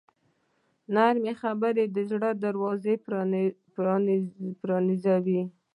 [0.95, 2.93] نرمې خبرې د زړه دروازې
[4.61, 5.41] پرانیزي.